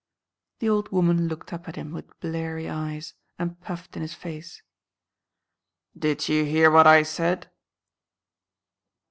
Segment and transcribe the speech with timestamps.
[0.57, 4.63] The old woman looked up at him with bleary eyes, and puffed in his face.
[5.95, 7.51] "Did you hear what I said?"